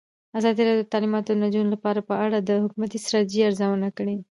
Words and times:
ازادي 0.39 0.61
راډیو 0.67 0.83
د 0.87 0.91
تعلیمات 0.93 1.23
د 1.27 1.31
نجونو 1.43 1.69
لپاره 1.75 1.99
په 2.09 2.13
اړه 2.25 2.37
د 2.39 2.49
حکومتي 2.63 2.97
ستراتیژۍ 3.05 3.41
ارزونه 3.47 3.87
کړې. 3.97 4.15